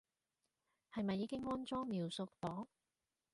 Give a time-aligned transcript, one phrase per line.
[0.95, 2.65] 係咪已經安裝描述檔